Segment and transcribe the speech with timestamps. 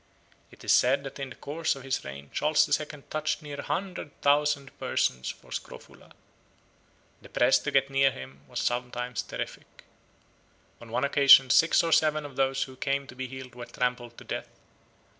[0.49, 3.59] It is said that in the course of his reign Charles the Second touched near
[3.59, 6.11] a hundred thousand persons for scrofula.
[7.21, 9.83] The press to get near him was sometimes terrific.
[10.81, 14.17] On one occasion six or seven of those who came to be healed were trampled
[14.17, 14.49] to death.